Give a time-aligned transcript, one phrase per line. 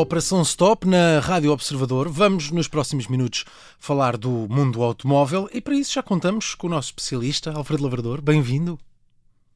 [0.00, 2.08] Operação Stop na Rádio Observador.
[2.08, 3.44] Vamos, nos próximos minutos,
[3.80, 8.22] falar do mundo automóvel e para isso já contamos com o nosso especialista, Alfredo Lavrador.
[8.22, 8.78] Bem-vindo.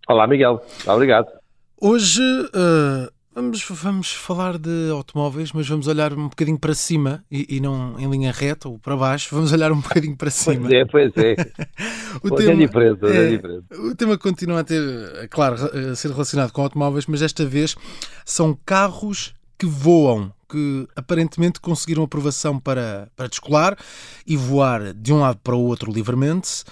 [0.08, 0.60] Olá, Miguel.
[0.84, 1.28] Obrigado.
[1.80, 7.46] Hoje uh, vamos, vamos falar de automóveis, mas vamos olhar um bocadinho para cima e,
[7.56, 9.32] e, não em linha reta ou para baixo.
[9.32, 10.68] Vamos olhar um bocadinho para cima.
[10.68, 11.36] Pois é, pois é.
[12.18, 13.64] o pois tema, é diferente, é, é diferente.
[13.74, 14.82] O tema continua a ter,
[15.22, 17.76] é claro, a ser relacionado com automóveis, mas desta vez
[18.24, 23.76] são carros que voam, que aparentemente conseguiram aprovação para, para descolar
[24.26, 26.64] e voar de um lado para o outro livremente.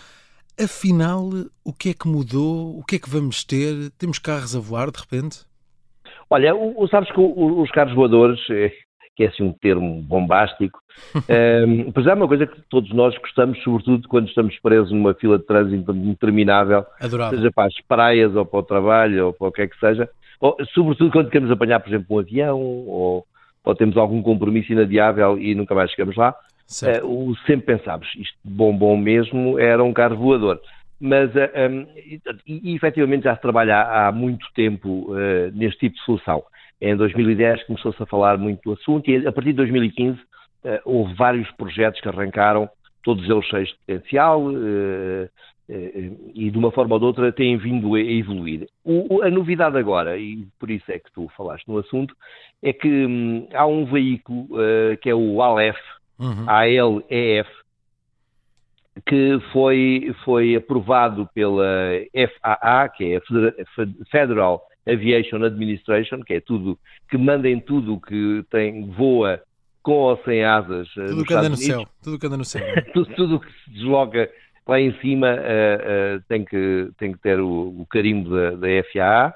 [0.60, 1.30] Afinal,
[1.64, 2.76] o que é que mudou?
[2.76, 3.92] O que é que vamos ter?
[3.96, 5.46] Temos carros a voar de repente?
[6.28, 8.72] Olha, o, sabes que o, os carros voadores, é,
[9.14, 10.80] que é assim um termo bombástico,
[11.14, 15.38] um, apesar de uma coisa que todos nós gostamos, sobretudo quando estamos presos numa fila
[15.38, 17.38] de trânsito interminável, Adorável.
[17.38, 20.10] seja para as praias ou para o trabalho ou para o que é que seja,
[20.41, 23.27] ou, sobretudo quando queremos apanhar, por exemplo, um avião ou,
[23.64, 26.34] ou temos algum compromisso inadiável e nunca mais chegamos lá,
[27.05, 30.60] uh, sempre pensámos, isto bom, bom mesmo, era um carro voador.
[30.98, 31.86] Mas, uh, eh, um,
[32.47, 36.42] e, e, efetivamente já se trabalha há, há muito tempo uh, neste tipo de solução.
[36.80, 40.19] Em 2010 começou-se a falar muito do assunto e a partir de 2015
[40.84, 42.69] houve vários projetos que arrancaram,
[43.02, 45.28] todos eles cheios de potencial, eh,
[46.34, 48.66] e de uma forma ou de outra têm vindo a evoluir.
[48.84, 52.14] O, a novidade agora, e por isso é que tu falaste no assunto,
[52.62, 55.78] é que hum, há um veículo uh, que é o ALEF,
[56.18, 56.44] uhum.
[56.48, 57.48] ALEF,
[59.06, 61.64] que foi, foi aprovado pela
[62.12, 66.76] FAA, que é a Federal Aviation Administration, que é tudo,
[67.08, 69.41] que manda em tudo que tem, voa
[69.82, 70.88] com ou sem asas.
[70.96, 71.88] Eh, tudo que anda no céu.
[72.02, 72.62] Tudo que anda no céu.
[72.92, 74.28] tudo, tudo que se desloca
[74.70, 78.68] lá em cima uh, uh, tem, que, tem que ter o, o carimbo da, da
[78.92, 79.34] FAA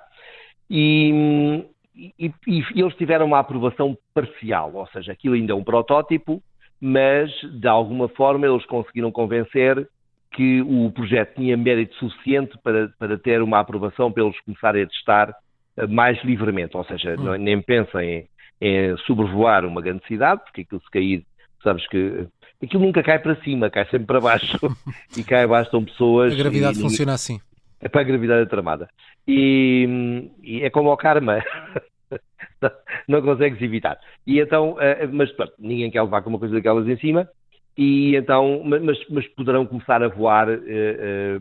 [0.70, 1.64] e,
[1.96, 6.40] e, e, eles tiveram uma aprovação parcial, ou seja, aquilo ainda é um protótipo,
[6.80, 9.88] mas de alguma forma eles conseguiram convencer
[10.30, 14.86] que o projeto tinha mérito suficiente para, para ter uma aprovação para eles começarem a
[14.86, 17.24] testar uh, mais livremente, ou seja, hum.
[17.24, 18.28] não, nem pensem
[18.60, 21.24] em, em sobrevoar uma grande cidade, porque aquilo se cair,
[21.60, 22.28] sabes que
[22.64, 24.58] aquilo nunca cai para cima, cai sempre para baixo.
[25.16, 26.32] e cá abaixo estão pessoas.
[26.32, 27.40] A gravidade e, funciona assim.
[27.80, 28.88] É para a gravidade tramada.
[29.26, 31.42] E, e é como o karma.
[33.08, 33.98] não consegues evitar.
[34.26, 37.28] E então, eh, mas pronto, ninguém quer levar com uma coisa daquelas em cima,
[37.76, 41.38] e então, mas, mas poderão começar a voar eh, eh,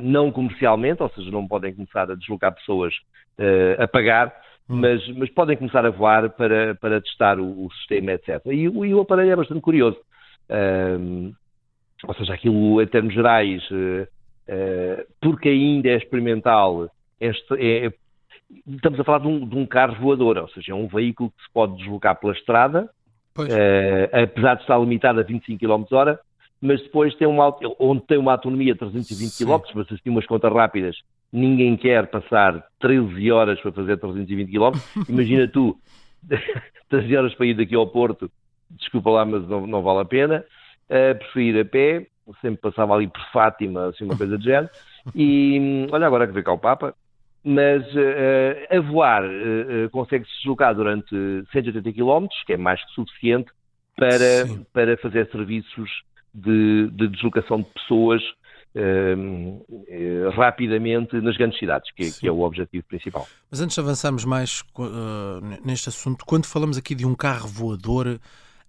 [0.00, 2.94] não comercialmente, ou seja, não podem começar a deslocar pessoas
[3.78, 4.32] a pagar,
[4.68, 4.80] Hum.
[4.80, 8.40] Mas, mas, podem começar a voar para, para testar o, o sistema, etc.
[8.46, 9.98] E, e, o aparelho é bastante curioso.
[12.06, 14.02] Ou seja, aquilo em termos gerais, uh,
[14.48, 16.90] uh, porque ainda é experimental,
[17.20, 17.92] este, é,
[18.66, 21.42] estamos a falar de um, de um, carro voador, ou seja, é um veículo que
[21.42, 22.90] se pode deslocar pela estrada,
[23.38, 26.20] uh, apesar de estar limitado a 25 km hora,
[26.60, 29.44] mas depois tem uma, onde tem uma autonomia de 320 Sim.
[29.44, 30.96] km, mas assim umas contas rápidas,
[31.32, 34.78] ninguém quer passar 13 horas para fazer 320 km.
[35.08, 35.76] Imagina tu,
[36.88, 38.30] 13 horas para ir daqui ao Porto,
[38.78, 40.44] desculpa lá, mas não, não vale a pena.
[40.88, 42.06] Uh, prefiro ir a pé,
[42.40, 44.70] sempre passava ali por Fátima, assim, uma coisa de género.
[45.14, 46.94] E olha, agora que vem cá o Papa,
[47.44, 51.14] mas uh, a voar uh, consegue-se deslocar durante
[51.52, 53.50] 180 km, que é mais que suficiente
[53.96, 55.90] para, para fazer serviços
[56.34, 58.22] de, de deslocação de pessoas
[58.74, 63.26] uh, rapidamente nas grandes cidades, que, que, é o objetivo principal.
[63.50, 68.18] Mas antes de avançarmos mais uh, neste assunto, quando falamos aqui de um carro voador,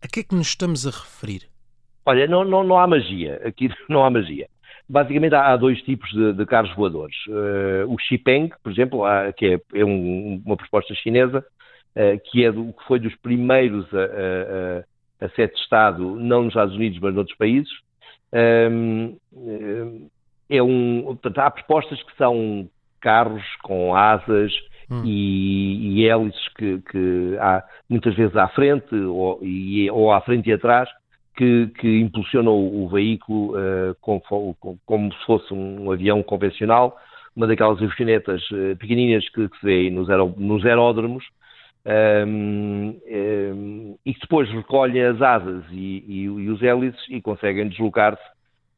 [0.05, 1.43] a que é que nos estamos a referir?
[2.05, 4.47] Olha, não, não, não há magia, aqui não há magia.
[4.87, 7.15] Basicamente há, há dois tipos de, de carros voadores.
[7.27, 11.43] Uh, o Xipeng, por exemplo, há, que é, é um, uma proposta chinesa,
[12.25, 14.03] que, é do, que foi dos primeiros a,
[15.21, 17.71] a, a ser testado, não nos Estados Unidos, mas noutros países,
[18.33, 19.17] um,
[20.49, 22.69] é um, portanto, há propostas que são
[22.99, 24.51] carros com asas
[24.89, 25.03] hum.
[25.05, 30.49] e, e, hélices que, que, há muitas vezes à frente ou, e, ou à frente
[30.49, 30.89] e atrás
[31.35, 34.55] que, que impulsionam o, o veículo uh, como,
[34.85, 36.97] como, se fosse um avião convencional,
[37.35, 41.25] uma daquelas avionetas uh, pequeninas que, que, se vê nos, aer, nos aeródromos
[41.85, 47.67] um, um, e que depois recolhem as asas e, e, e os hélices e conseguem
[47.67, 48.23] deslocar-se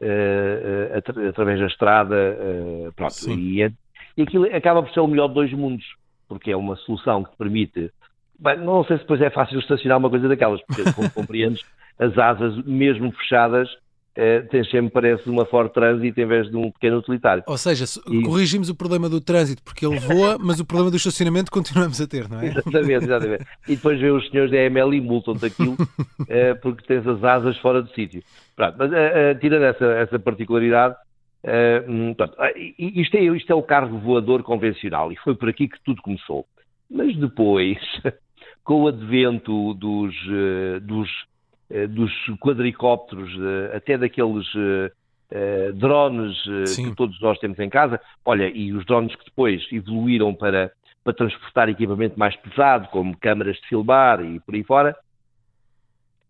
[0.02, 2.38] uh, uh, através da estrada.
[2.38, 3.72] Uh, pronto, e, é,
[4.18, 5.86] e aquilo acaba por ser o melhor de dois mundos,
[6.28, 7.92] porque é uma solução que permite.
[8.40, 11.64] Bem, não sei se depois é fácil estacionar uma coisa daquelas, porque como compreendes,
[12.00, 13.70] as asas, mesmo fechadas,
[14.20, 17.44] eh, tens sempre, parece, uma Ford Transit em vez de um pequeno utilitário.
[17.46, 18.24] Ou seja, e...
[18.24, 22.08] corrigimos o problema do trânsito porque ele voa, mas o problema do estacionamento continuamos a
[22.08, 22.48] ter, não é?
[22.48, 23.46] Exatamente, exatamente.
[23.68, 25.78] E depois vê os senhores da AML e multam-te aquilo
[26.28, 28.24] eh, porque tens as asas fora do sítio.
[28.56, 30.96] Pronto, mas uh, uh, tirando essa, essa particularidade,
[31.48, 32.36] uh, pronto,
[32.78, 36.46] isto, é, isto é o carro voador convencional e foi por aqui que tudo começou.
[36.90, 37.78] Mas depois,
[38.64, 40.16] com o advento dos,
[40.84, 41.10] dos
[41.70, 43.30] eh, dos quadricópteros,
[43.74, 44.46] até daqueles
[45.74, 46.90] drones Sim.
[46.90, 48.00] que todos nós temos em casa.
[48.24, 50.72] Olha, e os drones que depois evoluíram para,
[51.04, 54.96] para transportar equipamento mais pesado, como câmaras de filmar e por aí fora.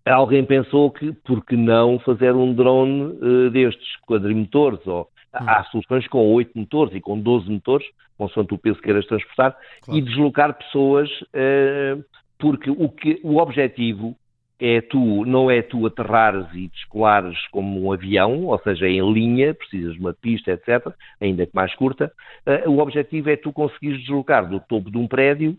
[0.09, 5.45] Alguém pensou que, por que não fazer um drone uh, destes, quadrimotores, ou hum.
[5.45, 7.87] há soluções com 8 motores e com 12 motores,
[8.17, 9.99] consoante o peso que queiras transportar, claro.
[9.99, 12.03] e deslocar pessoas, uh,
[12.39, 14.15] porque o, que, o objetivo
[14.59, 19.53] é tu, não é tu aterrares e descolares como um avião, ou seja, em linha,
[19.53, 22.11] precisas de uma pista, etc., ainda que mais curta.
[22.45, 25.57] Uh, o objetivo é tu conseguires deslocar do topo de um prédio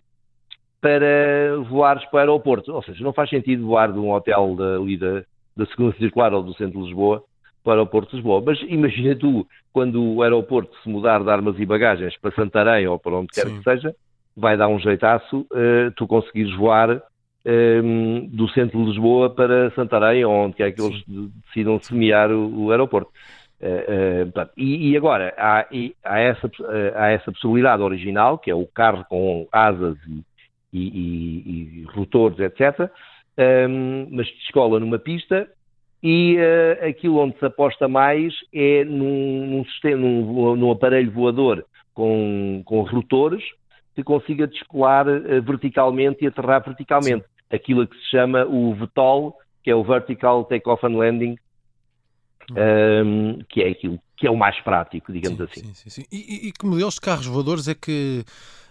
[0.81, 2.73] para voares para o aeroporto.
[2.73, 5.23] Ou seja, não faz sentido voar de um hotel ali da,
[5.57, 7.23] da segunda circular ou do centro de Lisboa
[7.65, 8.43] para o aeroporto de Lisboa.
[8.45, 12.99] Mas imagina tu, quando o aeroporto se mudar de armas e bagagens para Santarém ou
[12.99, 13.59] para onde quer Sim.
[13.59, 13.95] que seja,
[14.37, 17.01] vai dar um jeitaço uh, tu conseguires voar um,
[17.45, 21.03] ehm, do centro de Lisboa para Santarém, onde quer que eles
[21.47, 23.11] decidam semear o, o aeroporto.
[23.61, 26.49] Uh, uh, e, e, agora, há, e, há, essa,
[26.95, 30.23] há essa possibilidade original, que é o carro com asas e,
[30.73, 32.91] e, e rotores, etc.,
[33.69, 35.49] um, mas de escola numa pista,
[36.03, 36.37] e
[36.87, 42.83] aquilo onde se aposta mais é num, num, sistema, num, num aparelho voador com, com
[42.83, 43.43] rotores,
[43.95, 45.07] que consiga descolar
[45.45, 47.25] verticalmente e aterrar verticalmente.
[47.25, 51.37] Sim aquilo que se chama o VTOL, que é o Vertical Takeoff and Landing,
[52.51, 55.61] um, que é aquilo que é o mais prático, digamos sim, assim.
[55.61, 56.05] Sim, sim, sim.
[56.11, 58.25] E, e, que modelos de carros voadores é que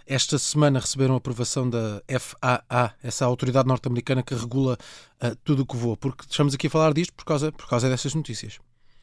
[0.06, 4.74] esta semana receberam a aprovação da FAA, essa autoridade norte-americana que regula
[5.22, 5.96] uh, tudo o que voa?
[5.96, 8.58] Porque estamos aqui a falar disto por causa, por causa dessas notícias.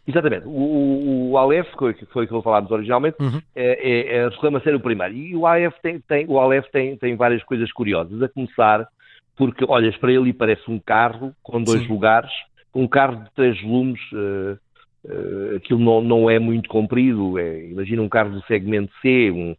[0.08, 0.46] Exatamente.
[0.46, 3.42] O, o Aleph, que foi aquilo que falámos originalmente, uhum.
[3.56, 5.16] é, é, é, reclama ser o primeiro.
[5.16, 8.88] E o Aleph, tem, tem, o Aleph tem, tem várias coisas curiosas, a começar
[9.36, 11.88] porque olhas para ele e parece um carro com dois Sim.
[11.88, 12.32] lugares,
[12.74, 14.58] um carro de três volumes, uh,
[15.06, 19.56] uh, aquilo não, não é muito comprido, é, imagina um carro do segmento C, um,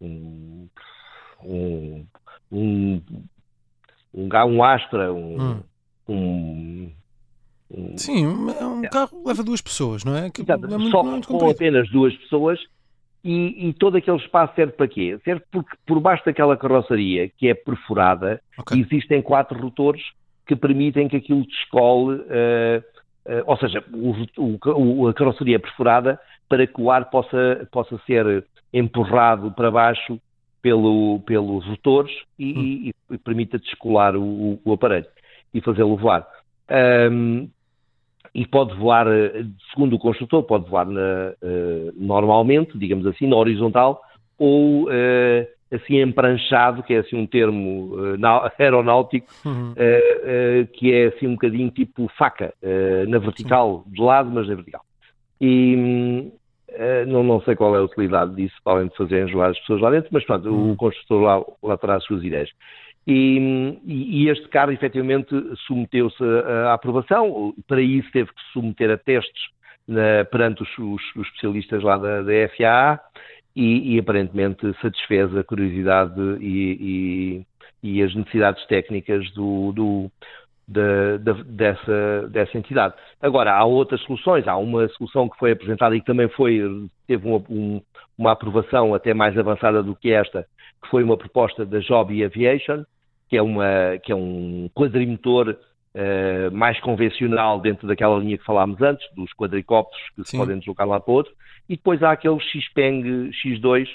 [0.00, 0.68] um,
[1.42, 2.06] um,
[2.52, 3.02] um,
[4.14, 5.62] um, Astra, um,
[6.08, 6.90] hum.
[7.68, 8.24] um Sim,
[8.58, 10.28] é um carro leva duas pessoas, não é?
[10.28, 12.58] Que Exato, é muito, só muito com apenas duas pessoas
[13.22, 15.18] e, e, todo aquele espaço serve para quê?
[15.24, 18.80] Serve porque por baixo daquela carroçaria que é perfurada okay.
[18.80, 20.02] existem quatro rotores
[20.46, 22.82] que permitem que aquilo descole, uh,
[23.46, 26.18] ou seja, o, o, a carroçaria é perfurada
[26.48, 30.20] para que o ar possa, possa ser empurrado para baixo
[30.62, 32.92] pelo, pelos rotores e, hum.
[33.10, 35.06] e, e permita descolar o, o aparelho
[35.52, 36.26] e fazê-lo voar.
[37.10, 37.48] Um,
[38.34, 43.34] e pode voar, eh, segundo o construtor, pode voar na, uh, normalmente, digamos assim, na
[43.34, 44.00] horizontal,
[44.38, 49.74] ou uh, assim empranchado, que é assim um termo uh, aeronáutico, uhum.
[50.72, 52.52] que é assim um bocadinho tipo faca,
[53.08, 53.92] na vertical, Sim.
[53.92, 54.82] de lado, mas na vertical.
[55.40, 56.30] E
[57.06, 59.90] não, não sei qual é a utilidade disso, além de fazer enjoar as pessoas lá
[59.90, 60.72] dentro, mas pronto, uhum.
[60.72, 62.50] o construtor lá, lá terá as suas ideias.
[63.06, 65.34] E, e, este carro efetivamente
[65.66, 66.22] submeteu-se
[66.66, 69.48] à aprovação, para isso teve que se submeter a testes
[69.88, 73.00] na, perante os, os, os, especialistas lá da, da FAA
[73.54, 77.44] e, e, aparentemente satisfez a curiosidade e,
[77.82, 80.10] e as necessidades técnicas do, do
[80.70, 82.94] de, de, dessa, dessa entidade.
[83.20, 86.60] Agora, há outras soluções, há uma solução que foi apresentada e que também foi,
[87.08, 87.82] teve uma, um,
[88.16, 90.46] uma aprovação até mais avançada do que esta,
[90.82, 92.84] que foi uma proposta da Joby Aviation,
[93.28, 95.50] que é, uma, que é um quadrimotor
[95.94, 100.30] uh, mais convencional dentro daquela linha que falámos antes, dos quadricópteros que Sim.
[100.30, 101.32] se podem deslocar lá para outro,
[101.70, 103.86] e depois há aquele Xpeng X2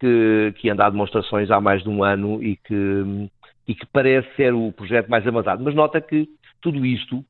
[0.00, 3.30] que, que anda a demonstrações há mais de um ano e que,
[3.68, 5.62] e que parece ser o projeto mais avançado.
[5.62, 6.28] Mas nota que
[6.60, 7.24] tudo isto uh,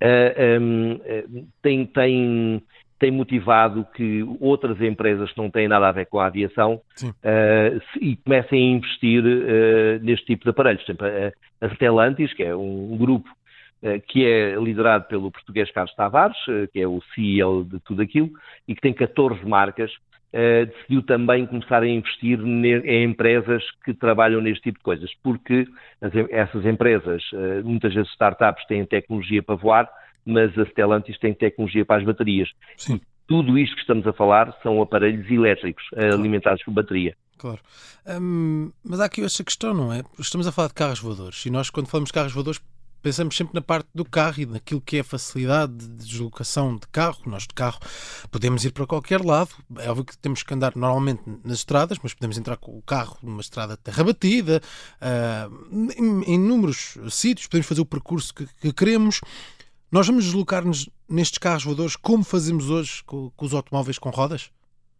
[0.00, 1.24] eh, um, eh,
[1.62, 2.60] tem, tem,
[2.98, 7.82] tem motivado que outras empresas que não têm nada a ver com a aviação uh,
[8.00, 9.22] e comecem a investir
[10.02, 10.82] neste tipo de aparelhos.
[10.82, 13.30] Por exemplo, a, a Stellantis, que é um, grupo
[14.06, 16.36] que é liderado pelo português Carlos Tavares,
[16.72, 18.30] que é o CEO de tudo aquilo,
[18.66, 19.90] e que tem 14 marcas,
[20.32, 25.66] decidiu também começar a investir em empresas que trabalham neste tipo de coisas, porque
[26.00, 27.22] as, essas empresas,
[27.64, 29.90] muitas vezes startups, têm tecnologia para voar,
[30.24, 32.48] mas a Stellantis tem tecnologia para as baterias.
[32.76, 33.00] Sim.
[33.26, 36.14] Tudo isto que estamos a falar são aparelhos elétricos claro.
[36.14, 37.16] alimentados por bateria.
[37.38, 37.60] Claro.
[38.06, 40.02] Hum, mas há aqui essa questão, não é?
[40.18, 42.60] Estamos a falar de carros voadores e nós, quando falamos de carros voadores,
[43.02, 46.86] pensamos sempre na parte do carro e naquilo que é a facilidade de deslocação de
[46.88, 47.18] carro.
[47.26, 47.80] Nós de carro
[48.30, 49.50] podemos ir para qualquer lado.
[49.78, 53.18] É óbvio que temos que andar normalmente nas estradas, mas podemos entrar com o carro
[53.22, 54.60] numa estrada de terra batida,
[55.00, 59.20] uh, em, em inúmeros sítios, podemos fazer o percurso que, que queremos.
[59.90, 64.50] Nós vamos deslocar-nos nestes carros voadores como fazemos hoje com, com os automóveis com rodas?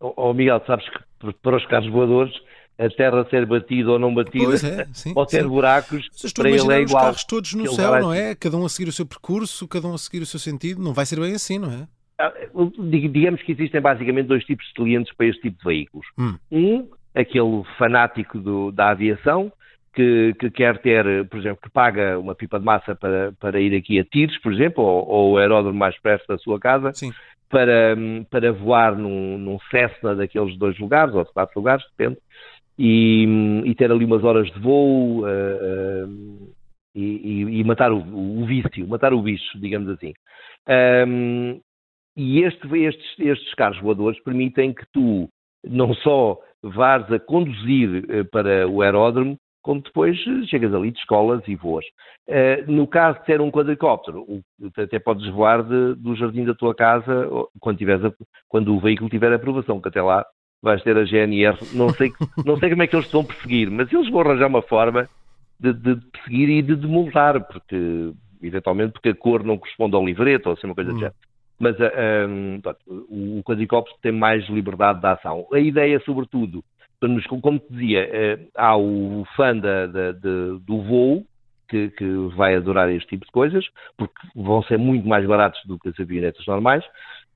[0.00, 2.34] Oh, oh Miguel, sabes que para os carros voadores
[2.78, 5.48] a terra ser batida ou não batida, é, sim, ou ter sim.
[5.48, 6.84] buracos, para ele é igual.
[6.84, 8.34] os carros todos no céu, não é?
[8.34, 10.92] Cada um a seguir o seu percurso, cada um a seguir o seu sentido, não
[10.92, 11.86] vai ser bem assim, não é?
[12.18, 12.32] Ah,
[12.78, 16.06] digamos que existem basicamente dois tipos de clientes para este tipo de veículos.
[16.18, 16.36] Hum.
[16.50, 19.52] Um, aquele fanático do, da aviação,
[19.94, 23.76] que, que, quer ter, por exemplo, que paga uma pipa de massa para, para ir
[23.76, 27.12] aqui a Tires, por exemplo, ou, ou o aeródromo mais perto da sua casa, Sim.
[27.50, 27.94] para,
[28.30, 32.18] para voar num, num Cessna daqueles dois lugares, ou de quatro lugares, depende,
[32.84, 36.52] e, e, ter ali umas horas de voo uh,
[36.92, 40.12] e, e, matar o, o, vício, matar o bicho, digamos assim.
[41.06, 41.60] Um,
[42.16, 45.28] e este, estes, estes carros voadores permitem que tu
[45.64, 51.40] não só vás a conduzir uh, para o aeródromo, como depois chegas ali de escolas
[51.46, 51.84] e voas.
[52.66, 54.26] no caso de ser um quadricóptero,
[54.76, 57.28] até podes voar de, do jardim da tua casa
[57.60, 58.12] quando, tiveres a,
[58.48, 60.26] quando o veículo tiver aprovação, que até lá
[60.62, 62.12] vais ter a GNR, não sei,
[62.46, 65.08] não sei como é que eles te vão perseguir, mas eles vão arranjar uma forma
[65.58, 70.04] de, de perseguir e de, de multar, porque, eventualmente, porque a cor não corresponde ao
[70.04, 70.98] livreto ou assim uma coisa hum.
[70.98, 71.14] Género.
[71.58, 75.46] Mas ah, um, o quadricóptero tem mais liberdade de ação.
[75.52, 76.64] A ideia, sobretudo,
[77.40, 81.24] como te dizia, uh, há o fã da, da, do voo,
[81.68, 82.04] que, que,
[82.36, 83.64] vai adorar este tipo de coisas,
[83.96, 86.84] porque vão ser muito mais baratos do que as avionetas normais,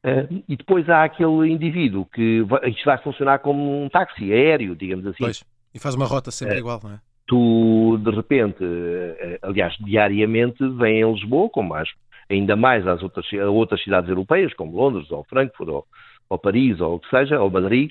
[0.04, 4.76] Uh, e depois há aquele indivíduo que vai, isto vai funcionar como um táxi aéreo,
[4.76, 5.24] digamos assim.
[5.24, 7.00] Pois, e faz uma rota sempre uh, igual, não é?
[7.26, 11.88] Tu, de repente, uh, aliás, diariamente, vem em Lisboa, como mais,
[12.30, 15.84] ainda mais às outras, a outras cidades europeias, como Londres, ou Frankfurt, ou,
[16.28, 17.90] ou Paris, ou o que seja, ou Madrid,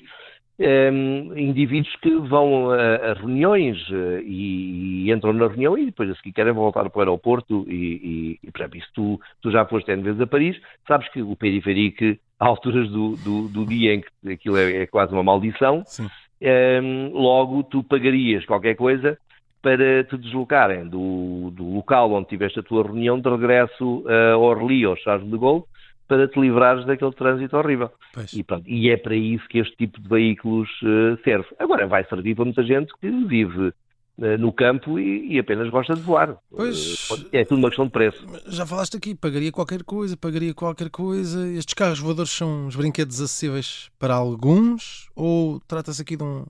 [0.58, 5.86] um, ehm, indivíduos que vão a, a reuniões uh, e, e, entram na reunião e
[5.86, 9.20] depois a seguir querem voltar para o aeroporto e, e, e por exemplo, se tu,
[9.42, 13.48] tu já foste N vezes a Paris, sabes que o periférico, a alturas do, do,
[13.48, 16.08] do, dia em que aquilo é, é quase uma maldição, um,
[16.40, 19.18] ehm, logo tu pagarias qualquer coisa
[19.62, 24.86] para te deslocarem do, do local onde tiveste a tua reunião de regresso a Orly
[24.86, 25.64] ou Charles de Gaulle
[26.06, 27.90] para te livrares daquele trânsito horrível.
[28.32, 31.46] E, pronto, e, é para isso que este tipo de veículos uh, serve.
[31.58, 35.94] Agora, vai servir para muita gente que vive uh, no campo e, e, apenas gosta
[35.94, 36.36] de voar.
[36.50, 38.26] Pois, uh, é tudo uma questão de preço.
[38.46, 41.46] Já falaste aqui, pagaria qualquer coisa, pagaria qualquer coisa.
[41.48, 46.44] Estes carros voadores são os brinquedos acessíveis para alguns ou trata-se aqui de um,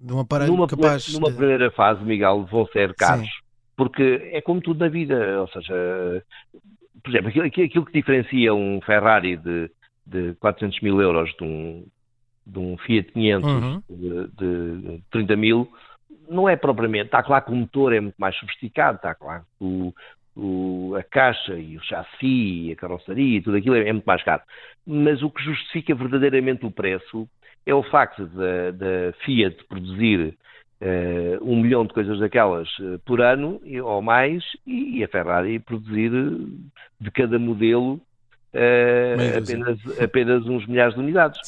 [0.00, 1.12] de um aparelho numa, capaz...
[1.12, 1.36] Numa de...
[1.36, 3.26] primeira fase, Miguel, vão ser caros.
[3.26, 6.24] Sim porque é como tudo na vida, ou seja,
[7.06, 9.70] por exemplo, aquilo, aquilo, que diferencia um Ferrari de,
[10.04, 11.86] de 400 mil euros de um,
[12.44, 13.82] de um Fiat 500 uhum.
[13.88, 15.70] de, de 30 mil,
[16.28, 17.06] não é propriamente.
[17.06, 19.94] Está claro que o motor é muito mais sofisticado, está claro que o,
[20.34, 24.24] o, a caixa e o chassi, a carroceria e tudo aquilo é, é, muito mais
[24.24, 24.42] caro.
[24.84, 27.28] Mas o que justifica verdadeiramente o preço
[27.64, 30.36] é o facto da Fiat produzir
[30.80, 35.58] uh, um milhão de coisas daquelas uh, por ano ou mais e, e, a Ferrari
[35.58, 36.46] produzir eh,
[37.00, 41.40] de cada modelo uh, apenas, apenas uns milhares de unidades.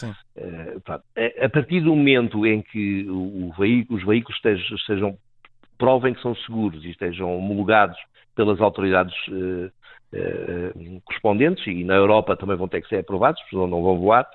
[0.84, 1.04] Pronto,
[1.42, 5.18] a partir do momento em que o, o veículo, os veículos estejam, estejam,
[5.76, 7.98] provem que são seguros e estejam homologados
[8.34, 9.14] pelas autoridades
[11.04, 14.26] correspondentes e na Europa também vão ter que ser aprovados, senão não vão voar,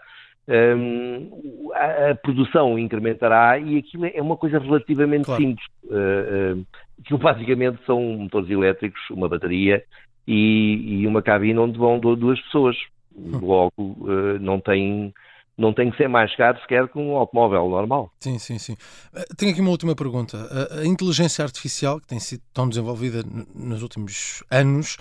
[0.47, 5.41] um, a, a, produção incrementará e aquilo é uma coisa relativamente claro.
[5.41, 5.65] simples.
[5.85, 6.65] Uh, uh,
[7.00, 9.83] aquilo basicamente são motores elétricos, uma bateria
[10.27, 12.75] e, e uma cabine onde vão duas pessoas.
[13.15, 13.39] Hum.
[13.41, 15.13] Logo, uh, não tem
[15.55, 18.12] não tem que ser mais caro sequer que um automóvel normal.
[18.19, 18.75] Sim, sim, sim.
[19.38, 20.35] Tenho aqui uma última pergunta.
[20.71, 23.23] A inteligência artificial, que tem sido tão desenvolvida
[23.53, 24.97] nos últimos anos,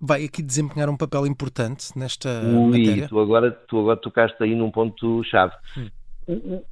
[0.00, 3.08] vai aqui desempenhar um papel importante nesta Ui, matéria?
[3.08, 5.52] Tu agora, tu agora tocaste aí num ponto-chave.
[5.76, 5.88] Hum.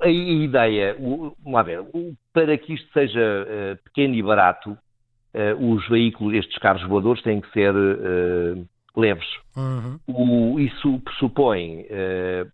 [0.01, 0.97] A, ideia,
[1.43, 1.85] vamos ver,
[2.33, 7.41] para que isto seja uh, pequeno e barato, uh, os veículos, estes carros voadores, têm
[7.41, 8.67] que ser uh,
[8.97, 9.27] leves.
[9.57, 9.99] Uhum.
[10.07, 11.87] O, isso pressupõe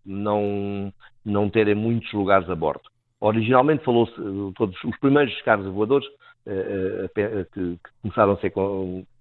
[0.05, 0.93] não,
[1.25, 2.85] não terem muitos lugares a bordo.
[3.21, 4.15] Originalmente falou-se,
[4.57, 6.07] todos os primeiros carros voadores
[7.15, 8.53] que, que, começaram a ser,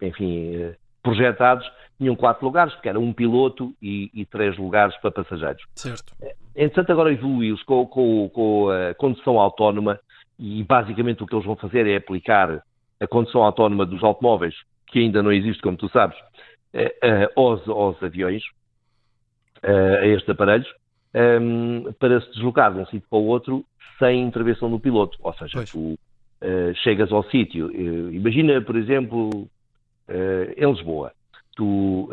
[0.02, 5.64] enfim, projetados tinham quatro lugares, porque era um piloto e, e três lugares para passageiros.
[5.76, 6.14] Certo.
[6.56, 10.00] Entretanto, agora evoluiu-se com, com, com, a condução autónoma
[10.40, 12.64] e basicamente o que eles vão fazer é aplicar
[13.00, 14.56] a condução autónoma dos automóveis,
[14.88, 16.18] que ainda não existe, como tu sabes,
[16.74, 18.44] eh, eh, aos, aos aviões,
[19.62, 20.68] eh, a estes aparelhos,
[21.14, 23.66] ehm, para se deslocar de um sítio para o outro
[24.00, 25.18] sem intervenção do piloto.
[25.22, 25.72] Ou seja, pois.
[25.72, 25.98] tu
[26.84, 27.72] chegas ao sítio,
[28.12, 29.48] imagina, por exemplo,
[30.10, 31.12] em Lisboa,
[31.56, 32.10] tu,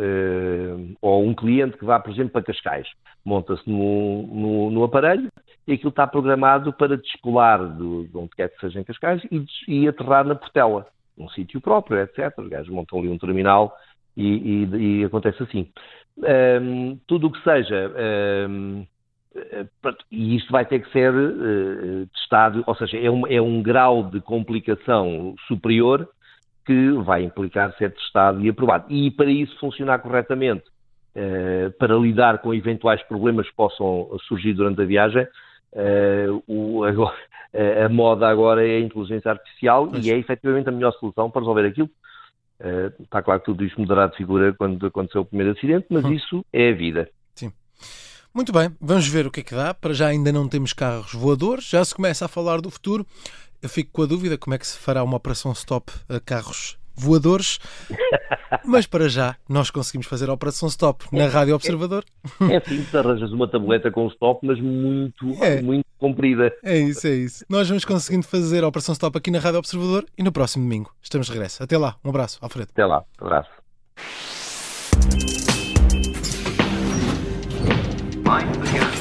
[1.00, 2.86] ou um cliente que vá, por exemplo, para Cascais,
[3.24, 5.28] monta-se no, no, no, aparelho
[5.66, 9.44] e aquilo está programado para descolar de, de onde quer que seja em Cascais e,
[9.68, 12.36] e aterrar na Portela, num sítio próprio, etc.
[12.38, 13.76] Os gajos montam ali um terminal
[14.16, 15.68] e, e, e acontece assim.
[16.18, 17.92] Um, tudo o que seja.
[18.48, 18.86] Um,
[19.34, 19.66] eh,
[20.10, 24.04] e isto vai ter que ser uh, testado, ou seja, é um, é um grau
[24.04, 26.08] de complicação superior
[26.64, 28.86] que vai implicar ser testado e aprovado.
[28.88, 30.64] E para isso funcionar corretamente,
[31.16, 35.26] uh, para lidar com eventuais problemas que possam surgir durante a viagem,
[36.48, 37.16] o, agora,
[37.84, 40.04] a moda agora é a inteligência artificial Mas...
[40.04, 41.88] e é efetivamente a melhor solução para resolver aquilo.
[43.00, 46.12] Está claro que tudo isto mudará de figura quando aconteceu o primeiro acidente, mas hum.
[46.12, 47.08] isso é a vida.
[47.36, 47.52] Sim.
[48.34, 49.72] Muito bem, vamos ver o que é que dá.
[49.74, 53.04] Para já ainda não temos carros voadores, já se começa a falar do futuro.
[53.62, 56.78] Eu fico com a dúvida como é que se fará uma operação stop a carros
[56.94, 57.58] voadores.
[58.64, 62.04] Mas para já, nós conseguimos fazer a operação stop na Rádio Observador.
[62.50, 65.60] É, é simples, arranjas uma tableta com stop, mas muito, é.
[65.62, 66.52] muito comprida.
[66.62, 67.44] É isso, é isso.
[67.48, 70.90] Nós vamos conseguindo fazer a operação stop aqui na Rádio Observador e no próximo domingo
[71.02, 71.62] estamos de regresso.
[71.62, 72.70] Até lá, um abraço, Alfredo.
[72.72, 73.50] Até lá, um abraço.
[78.24, 78.99] Mind